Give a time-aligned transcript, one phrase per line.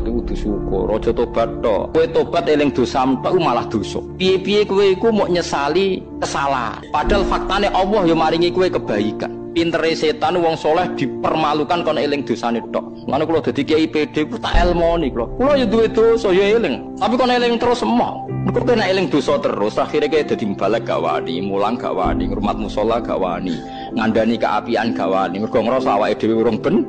[0.00, 1.82] tobat itu kudu syukur, aja tobat tok.
[1.92, 4.00] Kowe tobat eling dosa tok malah dosa.
[4.16, 6.80] Piye-piye kowe iku mau nyesali kesalahan.
[6.88, 9.36] Padahal faktane Allah ya maringi kowe kebaikan.
[9.50, 12.84] Pintere setan wong soleh dipermalukan kon eling dosane tok.
[13.10, 15.26] Ngono kula dadi kiai PD ku tak elmoni kula.
[15.36, 16.96] Kula ya duwe dosa ya eling.
[16.96, 18.14] Tapi kon eling terus semua.
[18.40, 22.56] Mergo kena eling dosa terus akhirnya kayak dadi balik gak wani, mulang gak wani, ngurmat
[22.56, 23.52] musola gak wani,
[23.92, 25.44] ngandani keapian gak wani.
[25.44, 26.88] Mergo ngrasa awake dhewe urung ben